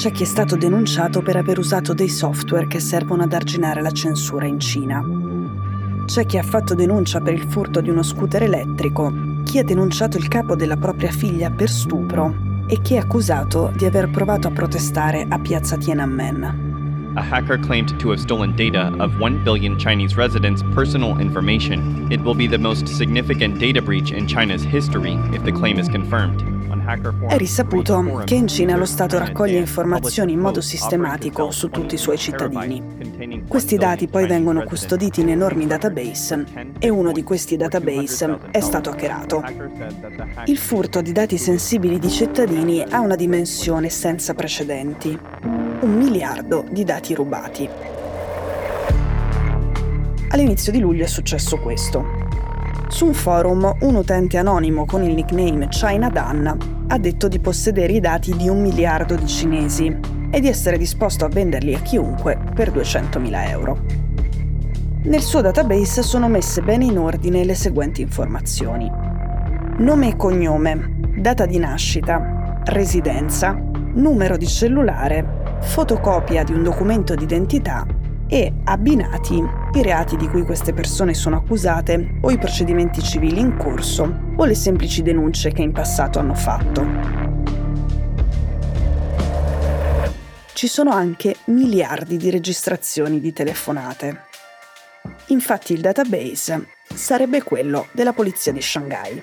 c'è 0.00 0.12
chi 0.12 0.22
è 0.22 0.26
stato 0.26 0.56
denunciato 0.56 1.20
per 1.20 1.36
aver 1.36 1.58
usato 1.58 1.92
dei 1.92 2.08
software 2.08 2.66
che 2.66 2.80
servono 2.80 3.24
ad 3.24 3.34
arginare 3.34 3.82
la 3.82 3.90
censura 3.90 4.46
in 4.46 4.58
Cina. 4.58 5.04
C'è 6.06 6.24
chi 6.24 6.38
ha 6.38 6.42
fatto 6.42 6.74
denuncia 6.74 7.20
per 7.20 7.34
il 7.34 7.42
furto 7.42 7.82
di 7.82 7.90
uno 7.90 8.02
scooter 8.02 8.44
elettrico, 8.44 9.12
chi 9.44 9.58
ha 9.58 9.62
denunciato 9.62 10.16
il 10.16 10.26
capo 10.26 10.56
della 10.56 10.78
propria 10.78 11.10
figlia 11.10 11.50
per 11.50 11.68
stupro 11.68 12.34
e 12.66 12.80
chi 12.80 12.94
è 12.94 12.96
accusato 12.96 13.70
di 13.76 13.84
aver 13.84 14.08
provato 14.08 14.48
a 14.48 14.52
protestare 14.52 15.26
a 15.28 15.38
piazza 15.38 15.76
Tiananmen. 15.76 16.69
A 17.16 17.22
hacker 17.22 17.58
claimed 17.58 17.98
to 17.98 18.10
have 18.10 18.20
stolen 18.20 18.54
data 18.54 18.94
of 19.00 19.18
1 19.18 19.42
billion 19.42 19.76
Chinese 19.78 20.16
residents' 20.16 20.62
personal 20.74 21.18
information. 21.18 22.10
It 22.12 22.20
will 22.22 22.34
be 22.34 22.46
the 22.46 22.58
most 22.58 22.86
significant 22.86 23.58
data 23.58 23.82
breach 23.82 24.12
in 24.12 24.28
China's 24.28 24.62
history 24.62 25.14
if 25.34 25.42
the 25.42 25.50
claim 25.50 25.78
is 25.78 25.88
confirmed. 25.88 26.40
È 27.28 27.36
risaputo 27.36 28.22
che 28.24 28.34
in 28.34 28.48
Cina 28.48 28.76
lo 28.76 28.84
Stato 28.84 29.18
raccoglie 29.18 29.58
informazioni 29.58 30.32
in 30.32 30.40
modo 30.40 30.60
sistematico 30.60 31.50
su 31.50 31.68
tutti 31.68 31.94
i 31.94 31.98
suoi 31.98 32.16
cittadini. 32.16 33.42
Questi 33.46 33.76
dati 33.76 34.08
poi 34.08 34.26
vengono 34.26 34.62
custoditi 34.64 35.20
in 35.20 35.30
enormi 35.30 35.66
database 35.66 36.44
e 36.78 36.88
uno 36.88 37.12
di 37.12 37.22
questi 37.22 37.56
database 37.56 38.38
è 38.50 38.60
stato 38.60 38.90
hackerato. 38.90 39.42
Il 40.46 40.58
furto 40.58 41.00
di 41.00 41.12
dati 41.12 41.38
sensibili 41.38 41.98
di 41.98 42.08
cittadini 42.08 42.82
ha 42.82 43.00
una 43.00 43.16
dimensione 43.16 43.88
senza 43.88 44.34
precedenti. 44.34 45.69
Un 45.82 45.92
miliardo 45.94 46.66
di 46.70 46.84
dati 46.84 47.14
rubati. 47.14 47.66
All'inizio 50.28 50.72
di 50.72 50.78
luglio 50.78 51.04
è 51.04 51.06
successo 51.06 51.56
questo. 51.56 52.04
Su 52.88 53.06
un 53.06 53.14
forum, 53.14 53.76
un 53.80 53.94
utente 53.94 54.36
anonimo 54.36 54.84
con 54.84 55.02
il 55.02 55.14
nickname 55.14 55.68
China 55.68 56.10
Dan 56.10 56.84
ha 56.86 56.98
detto 56.98 57.28
di 57.28 57.38
possedere 57.38 57.94
i 57.94 58.00
dati 58.00 58.36
di 58.36 58.46
un 58.50 58.60
miliardo 58.60 59.14
di 59.14 59.26
cinesi 59.26 59.96
e 60.30 60.40
di 60.40 60.48
essere 60.48 60.76
disposto 60.76 61.24
a 61.24 61.28
venderli 61.28 61.74
a 61.74 61.80
chiunque 61.80 62.38
per 62.54 62.72
200.000 62.72 63.48
euro. 63.48 63.78
Nel 65.04 65.22
suo 65.22 65.40
database 65.40 66.02
sono 66.02 66.28
messe 66.28 66.60
bene 66.60 66.84
in 66.84 66.98
ordine 66.98 67.42
le 67.42 67.54
seguenti 67.54 68.02
informazioni. 68.02 68.90
Nome 69.78 70.08
e 70.08 70.16
cognome, 70.16 70.98
data 71.16 71.46
di 71.46 71.58
nascita, 71.58 72.60
residenza, 72.66 73.58
numero 73.94 74.36
di 74.36 74.46
cellulare, 74.46 75.39
fotocopia 75.60 76.42
di 76.42 76.52
un 76.52 76.62
documento 76.62 77.14
d'identità 77.14 77.86
e 78.28 78.52
abbinati 78.64 79.42
i 79.72 79.82
reati 79.82 80.16
di 80.16 80.28
cui 80.28 80.42
queste 80.42 80.72
persone 80.72 81.14
sono 81.14 81.36
accusate 81.36 82.18
o 82.20 82.30
i 82.30 82.38
procedimenti 82.38 83.02
civili 83.02 83.40
in 83.40 83.56
corso 83.56 84.32
o 84.36 84.44
le 84.44 84.54
semplici 84.54 85.02
denunce 85.02 85.52
che 85.52 85.62
in 85.62 85.72
passato 85.72 86.18
hanno 86.18 86.34
fatto. 86.34 87.28
Ci 90.52 90.66
sono 90.66 90.90
anche 90.90 91.36
miliardi 91.46 92.16
di 92.16 92.30
registrazioni 92.30 93.18
di 93.18 93.32
telefonate. 93.32 94.24
Infatti 95.28 95.72
il 95.72 95.80
database 95.80 96.68
sarebbe 96.94 97.42
quello 97.42 97.86
della 97.92 98.12
polizia 98.12 98.52
di 98.52 98.60
Shanghai. 98.60 99.22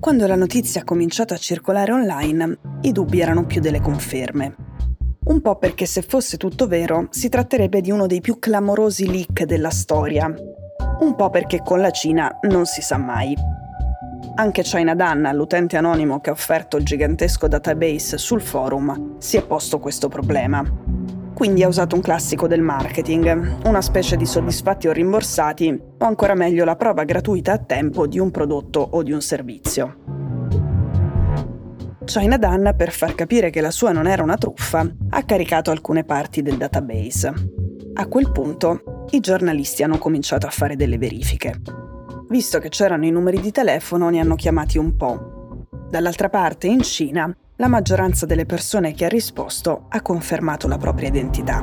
Quando 0.00 0.26
la 0.26 0.34
notizia 0.34 0.80
ha 0.80 0.84
cominciato 0.84 1.34
a 1.34 1.36
circolare 1.36 1.92
online, 1.92 2.58
i 2.80 2.90
dubbi 2.90 3.20
erano 3.20 3.44
più 3.44 3.60
delle 3.60 3.82
conferme. 3.82 4.54
Un 5.24 5.42
po' 5.42 5.56
perché 5.56 5.84
se 5.84 6.00
fosse 6.00 6.38
tutto 6.38 6.66
vero, 6.66 7.08
si 7.10 7.28
tratterebbe 7.28 7.82
di 7.82 7.90
uno 7.90 8.06
dei 8.06 8.22
più 8.22 8.38
clamorosi 8.38 9.10
leak 9.10 9.42
della 9.42 9.68
storia. 9.68 10.32
Un 11.00 11.14
po' 11.14 11.28
perché 11.28 11.60
con 11.62 11.82
la 11.82 11.90
Cina 11.90 12.38
non 12.48 12.64
si 12.64 12.80
sa 12.80 12.96
mai. 12.96 13.36
Anche 14.36 14.62
China 14.62 14.94
Dan, 14.94 15.28
l'utente 15.34 15.76
anonimo 15.76 16.20
che 16.20 16.30
ha 16.30 16.32
offerto 16.32 16.78
il 16.78 16.84
gigantesco 16.84 17.46
database 17.46 18.16
sul 18.16 18.40
forum, 18.40 19.18
si 19.18 19.36
è 19.36 19.44
posto 19.44 19.80
questo 19.80 20.08
problema. 20.08 20.64
Quindi 21.34 21.62
ha 21.62 21.68
usato 21.68 21.94
un 21.94 22.02
classico 22.02 22.46
del 22.46 22.60
marketing, 22.60 23.66
una 23.66 23.80
specie 23.80 24.16
di 24.16 24.26
soddisfatti 24.26 24.88
o 24.88 24.92
rimborsati, 24.92 25.80
o 25.98 26.04
ancora 26.04 26.34
meglio 26.34 26.64
la 26.64 26.76
prova 26.76 27.04
gratuita 27.04 27.52
a 27.52 27.58
tempo 27.58 28.06
di 28.06 28.18
un 28.18 28.30
prodotto 28.30 28.80
o 28.80 29.02
di 29.02 29.12
un 29.12 29.22
servizio. 29.22 29.96
China 32.04 32.36
Dan, 32.36 32.74
per 32.76 32.90
far 32.90 33.14
capire 33.14 33.50
che 33.50 33.60
la 33.60 33.70
sua 33.70 33.92
non 33.92 34.06
era 34.06 34.22
una 34.22 34.36
truffa, 34.36 34.84
ha 35.10 35.22
caricato 35.24 35.70
alcune 35.70 36.04
parti 36.04 36.42
del 36.42 36.56
database. 36.56 37.32
A 37.94 38.06
quel 38.06 38.32
punto, 38.32 39.06
i 39.10 39.20
giornalisti 39.20 39.82
hanno 39.82 39.98
cominciato 39.98 40.46
a 40.46 40.50
fare 40.50 40.76
delle 40.76 40.98
verifiche. 40.98 41.60
Visto 42.28 42.58
che 42.58 42.68
c'erano 42.68 43.06
i 43.06 43.10
numeri 43.10 43.40
di 43.40 43.50
telefono, 43.50 44.08
ne 44.08 44.20
hanno 44.20 44.34
chiamati 44.34 44.76
un 44.76 44.96
po'. 44.96 45.66
Dall'altra 45.88 46.28
parte, 46.28 46.66
in 46.66 46.82
Cina, 46.82 47.34
la 47.60 47.68
maggioranza 47.68 48.24
delle 48.24 48.46
persone 48.46 48.94
che 48.94 49.04
ha 49.04 49.08
risposto 49.08 49.84
ha 49.90 50.00
confermato 50.00 50.66
la 50.66 50.78
propria 50.78 51.08
identità. 51.08 51.62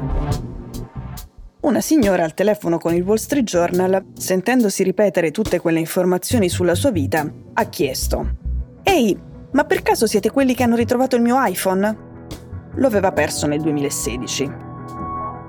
Una 1.62 1.82
signora 1.82 2.24
al 2.24 2.36
telefono 2.36 2.78
con 2.78 2.94
il 2.94 3.02
Wall 3.02 3.16
Street 3.16 3.44
Journal, 3.44 4.06
sentendosi 4.16 4.84
ripetere 4.84 5.32
tutte 5.32 5.60
quelle 5.60 5.80
informazioni 5.80 6.50
sulla 6.50 6.76
sua 6.76 6.92
vita, 6.92 7.28
ha 7.54 7.64
chiesto: 7.66 8.36
Ehi, 8.84 9.20
ma 9.52 9.64
per 9.66 9.82
caso 9.82 10.06
siete 10.06 10.30
quelli 10.30 10.54
che 10.54 10.62
hanno 10.62 10.76
ritrovato 10.76 11.16
il 11.16 11.24
mio 11.24 11.44
iPhone? 11.44 11.98
Lo 12.76 12.88
aveva 12.88 13.12
perso 13.12 13.48
nel 13.48 13.62
2016. 13.62 14.52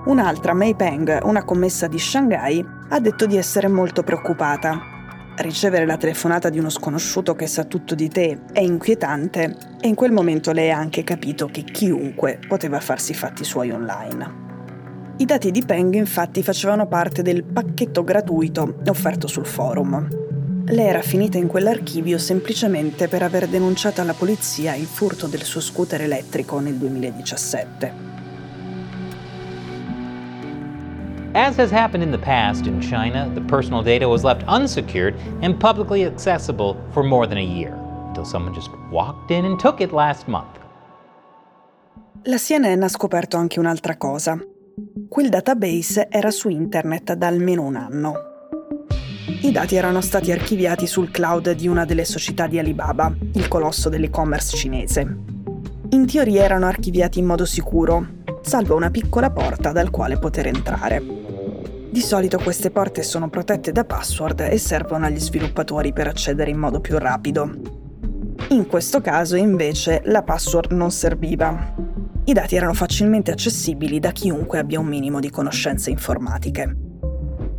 Un'altra, 0.07 0.55
Mei 0.55 0.75
Peng, 0.75 1.21
una 1.25 1.45
commessa 1.45 1.89
di 1.89 1.99
Shanghai, 1.99 2.65
ha 2.89 2.99
detto 3.01 3.27
di 3.27 3.37
essere 3.37 3.69
molto 3.69 4.03
preoccupata 4.03 4.97
ricevere 5.41 5.87
la 5.87 5.97
telefonata 5.97 6.49
di 6.49 6.59
uno 6.59 6.71
sconosciuto 6.71 7.35
che 7.35 7.47
sa 7.47 7.65
tutto 7.65 7.95
di 7.95 8.09
te 8.09 8.41
è 8.53 8.61
inquietante 8.61 9.57
e 9.81 9.89
in 9.89 9.95
quel 9.95 10.13
momento 10.13 10.53
lei 10.53 10.71
ha 10.71 10.79
anche 10.79 11.05
capito 11.05 11.47
che 11.47 11.63
chiunque 11.63 12.39
poteva 12.47 12.81
farsi 12.81 13.13
i 13.13 13.15
fatti 13.15 13.45
suoi 13.45 13.71
online. 13.71 14.47
I 15.19 15.25
dati 15.25 15.51
di 15.51 15.65
Peng 15.65 15.95
infatti 15.95 16.43
facevano 16.43 16.87
parte 16.87 17.23
del 17.23 17.45
pacchetto 17.45 18.05
gratuito 18.05 18.79
offerto 18.87 19.27
sul 19.27 19.47
forum. 19.47 20.09
Lei 20.67 20.87
era 20.87 21.03
finita 21.03 21.39
in 21.39 21.47
quell'archivio 21.47 22.19
semplicemente 22.19 23.09
per 23.09 23.23
aver 23.23 23.49
denunciato 23.49 24.01
alla 24.01 24.15
polizia 24.15 24.75
il 24.75 24.87
furto 24.87 25.27
del 25.27 25.43
suo 25.43 25.61
scooter 25.61 26.03
elettrico 26.03 26.61
nel 26.61 26.75
2017. 26.75 28.18
As 31.39 31.57
has 31.59 31.71
happened 31.71 32.03
in 32.03 32.11
the 32.11 32.19
past 32.19 32.67
in 32.67 32.81
China, 32.81 33.31
the 33.33 33.41
personal 33.43 33.81
data 33.81 34.09
was 34.09 34.25
left 34.25 34.43
unsecured 34.49 35.15
and 35.41 35.57
publicly 35.57 36.05
accessible 36.05 36.77
for 36.91 37.05
more 37.05 37.29
than 37.29 37.39
a 37.39 37.45
year, 37.45 37.73
until 38.09 38.25
someone 38.25 38.53
just 38.53 38.71
walked 38.91 39.31
in 39.31 39.45
and 39.45 39.57
took 39.57 39.81
it 39.81 39.93
last 39.93 40.27
month. 40.27 40.59
La 42.25 42.39
CNN 42.39 42.83
ha 42.83 42.89
scoperto 42.89 43.37
anche 43.37 43.61
un'altra 43.61 43.97
cosa. 43.97 44.37
Quel 45.09 45.29
database 45.29 46.09
era 46.11 46.33
su 46.33 46.49
internet 46.49 47.13
da 47.13 47.29
almeno 47.29 47.63
un 47.63 47.77
anno. 47.77 48.15
I 49.43 49.53
dati 49.53 49.77
erano 49.77 50.01
stati 50.01 50.33
archiviati 50.33 50.89
sul 50.89 51.13
cloud 51.13 51.53
di 51.53 51.69
una 51.69 51.85
delle 51.85 52.05
società 52.05 52.49
di 52.49 52.59
Alibaba, 52.59 53.15
il 53.35 53.47
colosso 53.47 53.89
dell'e-commerce 53.89 54.57
cinese. 54.57 55.17
In 55.91 56.05
teoria 56.05 56.43
erano 56.43 56.67
archiviati 56.67 57.21
in 57.21 57.27
modo 57.27 57.45
sicuro, 57.45 58.05
salvo 58.43 58.75
una 58.75 58.91
piccola 58.91 59.31
porta 59.31 59.71
dal 59.71 59.91
quale 59.91 60.19
poter 60.19 60.49
entrare. 60.49 61.18
Di 61.91 62.03
solito 62.03 62.39
queste 62.39 62.71
porte 62.71 63.03
sono 63.03 63.31
protette 63.31 63.73
da 63.73 63.83
password 63.83 64.41
e 64.41 64.59
servono 64.59 65.07
agli 65.07 65.19
sviluppatori 65.19 65.95
per 65.95 66.07
accedere 66.07 66.51
in 66.51 66.59
modo 66.59 66.81
più 66.81 66.99
rapido. 66.99 67.51
In 68.51 68.67
questo 68.67 69.01
caso 69.01 69.37
invece 69.37 70.03
la 70.05 70.23
password 70.23 70.73
non 70.73 70.91
serviva. 70.91 71.75
I 72.25 72.33
dati 72.35 72.57
erano 72.57 72.75
facilmente 72.75 73.31
accessibili 73.31 74.01
da 74.01 74.11
chiunque 74.11 74.59
abbia 74.59 74.79
un 74.79 74.87
minimo 74.87 75.19
di 75.19 75.31
conoscenze 75.31 75.89
informatiche. 75.89 76.77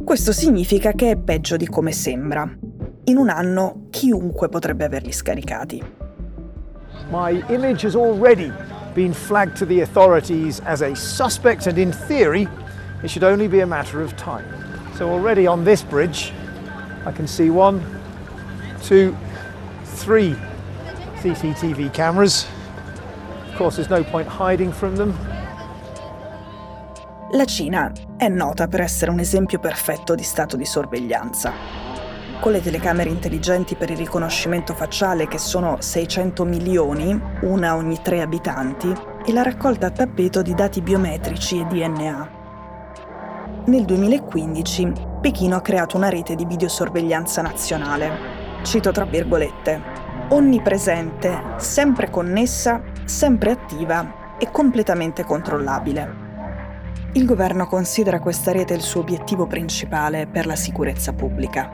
Questo 0.04 0.31
significa 0.31 0.92
che 0.92 1.10
è 1.10 1.18
peggio 1.18 1.58
di 1.58 1.68
come 1.68 1.92
sembra. 1.92 2.48
In 3.06 3.18
un 3.18 3.30
anno 3.30 3.88
chiunque 3.90 4.48
potrebbe 4.48 4.86
averli 4.86 5.12
scaricati. 5.12 5.84
My 7.10 7.44
image 7.48 7.84
has 7.88 7.96
already 7.96 8.54
been 8.94 9.12
flagged 9.12 9.58
to 9.58 9.66
the 9.66 9.81
authorities 9.81 10.62
as 10.66 10.81
a 10.81 10.94
suspect 10.94 11.66
and 11.66 11.80
in 11.80 11.92
theory 12.06 12.48
It 13.01 13.10
should 13.10 13.24
only 13.24 13.48
be 13.48 13.62
a 13.62 13.66
matter 13.66 14.01
of 14.01 14.16
time. 14.18 14.46
So 14.96 15.10
already 15.10 15.48
on 15.48 15.63
this 15.63 15.84
bridge, 15.84 16.34
I 17.06 17.12
can 17.12 17.28
see 17.28 17.50
one, 17.50 17.80
two, 18.84 19.16
three 19.84 20.36
CCTV 21.22 21.94
cameras. 21.94 22.46
Of 23.50 23.56
course, 23.57 23.75
there's 23.78 23.90
no 23.90 24.04
point 24.04 24.28
hiding 24.28 24.74
from 24.74 24.96
them. 24.98 25.13
La 27.31 27.46
Cina 27.46 27.92
è 28.18 28.28
nota 28.28 28.68
per 28.68 28.81
essere 28.81 29.12
un 29.12 29.19
esempio 29.19 29.60
perfetto 29.60 30.16
di 30.16 30.24
stato 30.24 30.57
di 30.57 30.66
sorveglianza. 30.66 31.54
Con 32.42 32.52
le 32.52 32.62
telecamere 32.62 33.10
intelligenti 33.10 33.75
per 33.75 33.92
il 33.92 33.98
riconoscimento 33.98 34.74
facciale 34.74 35.28
che 35.28 35.38
sono 35.38 35.78
600 35.80 36.44
milioni, 36.44 37.19
una 37.42 37.75
ogni 37.75 38.02
tre 38.02 38.22
abitanti, 38.22 38.92
e 39.25 39.31
la 39.31 39.44
raccolta 39.44 39.88
a 39.88 39.92
tappeto 39.92 40.42
di 40.42 40.54
dati 40.54 40.81
biometrici 40.81 41.60
e 41.60 41.66
DNA. 41.66 42.39
Nel 43.69 43.86
2015 43.86 44.94
Pechino 45.21 45.56
ha 45.56 45.62
creato 45.62 45.95
una 45.95 46.10
rete 46.10 46.33
di 46.33 46.44
videosorveglianza 46.44 47.44
nazionale. 47.44 48.10
Cito 48.63 48.89
tra 48.89 49.06
virgolette, 49.06 49.80
onnipresente, 50.30 51.39
sempre 51.57 52.10
connessa, 52.10 52.81
sempre 53.04 53.51
attiva 53.51 54.38
e 54.39 54.50
completamente 54.50 55.24
controllabile. 55.24 56.16
Il 57.13 57.25
governo 57.25 57.68
considera 57.68 58.19
questa 58.19 58.51
rete 58.51 58.74
il 58.74 58.81
suo 58.81 59.01
obiettivo 59.01 59.45
principale 59.45 60.25
per 60.25 60.48
la 60.48 60.56
sicurezza 60.56 61.13
pubblica. 61.13 61.69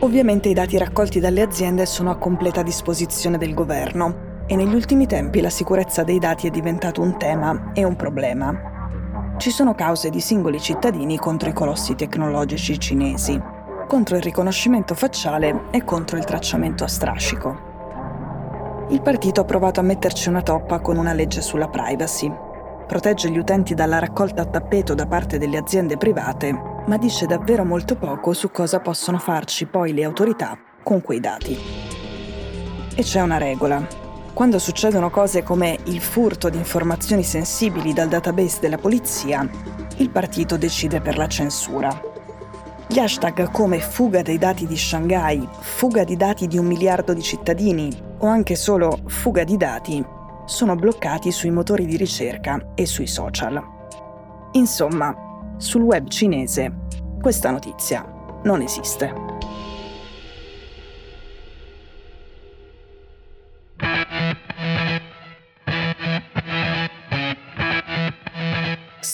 Ovviamente 0.00 0.50
i 0.50 0.54
dati 0.54 0.76
raccolti 0.76 1.20
dalle 1.20 1.40
aziende 1.40 1.86
sono 1.86 2.10
a 2.10 2.18
completa 2.18 2.62
disposizione 2.62 3.38
del 3.38 3.54
governo 3.54 4.42
e 4.46 4.56
negli 4.56 4.74
ultimi 4.74 5.06
tempi 5.06 5.40
la 5.40 5.48
sicurezza 5.48 6.02
dei 6.02 6.18
dati 6.18 6.48
è 6.48 6.50
diventato 6.50 7.00
un 7.00 7.16
tema 7.16 7.70
e 7.72 7.82
un 7.82 7.96
problema. 7.96 8.72
Ci 9.36 9.50
sono 9.50 9.74
cause 9.74 10.10
di 10.10 10.20
singoli 10.20 10.60
cittadini 10.60 11.18
contro 11.18 11.48
i 11.48 11.52
colossi 11.52 11.96
tecnologici 11.96 12.78
cinesi, 12.78 13.38
contro 13.88 14.16
il 14.16 14.22
riconoscimento 14.22 14.94
facciale 14.94 15.64
e 15.70 15.82
contro 15.82 16.16
il 16.16 16.24
tracciamento 16.24 16.84
a 16.84 16.88
strascico. 16.88 17.72
Il 18.90 19.02
partito 19.02 19.40
ha 19.40 19.44
provato 19.44 19.80
a 19.80 19.82
metterci 19.82 20.28
una 20.28 20.40
toppa 20.40 20.80
con 20.80 20.96
una 20.96 21.12
legge 21.12 21.40
sulla 21.40 21.68
privacy. 21.68 22.32
Protegge 22.86 23.28
gli 23.30 23.38
utenti 23.38 23.74
dalla 23.74 23.98
raccolta 23.98 24.42
a 24.42 24.46
tappeto 24.46 24.94
da 24.94 25.06
parte 25.06 25.36
delle 25.36 25.56
aziende 25.56 25.96
private, 25.96 26.82
ma 26.86 26.96
dice 26.96 27.26
davvero 27.26 27.64
molto 27.64 27.96
poco 27.96 28.34
su 28.34 28.50
cosa 28.50 28.78
possono 28.78 29.18
farci 29.18 29.66
poi 29.66 29.92
le 29.92 30.04
autorità 30.04 30.56
con 30.82 31.02
quei 31.02 31.18
dati. 31.18 31.58
E 32.94 33.02
c'è 33.02 33.20
una 33.20 33.38
regola. 33.38 34.03
Quando 34.34 34.58
succedono 34.58 35.10
cose 35.10 35.44
come 35.44 35.78
il 35.84 36.00
furto 36.00 36.50
di 36.50 36.58
informazioni 36.58 37.22
sensibili 37.22 37.92
dal 37.92 38.08
database 38.08 38.58
della 38.58 38.78
polizia, 38.78 39.48
il 39.98 40.10
partito 40.10 40.56
decide 40.56 41.00
per 41.00 41.16
la 41.16 41.28
censura. 41.28 41.88
Gli 42.88 42.98
hashtag 42.98 43.52
come 43.52 43.78
fuga 43.78 44.22
dei 44.22 44.36
dati 44.36 44.66
di 44.66 44.76
Shanghai, 44.76 45.48
fuga 45.60 46.02
di 46.02 46.16
dati 46.16 46.48
di 46.48 46.58
un 46.58 46.66
miliardo 46.66 47.14
di 47.14 47.22
cittadini 47.22 47.96
o 48.18 48.26
anche 48.26 48.56
solo 48.56 48.98
fuga 49.06 49.44
di 49.44 49.56
dati 49.56 50.04
sono 50.46 50.74
bloccati 50.74 51.30
sui 51.30 51.50
motori 51.52 51.86
di 51.86 51.96
ricerca 51.96 52.72
e 52.74 52.86
sui 52.86 53.06
social. 53.06 53.62
Insomma, 54.52 55.14
sul 55.58 55.82
web 55.82 56.08
cinese 56.08 56.72
questa 57.22 57.52
notizia 57.52 58.04
non 58.42 58.62
esiste. 58.62 59.33